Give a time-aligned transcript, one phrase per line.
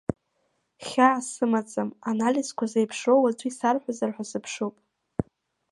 [0.87, 4.75] Хьаа сымаӡам, анализқәа зеиԥшроу уаҵәы исарҳәозар ҳәа сыԥшуп.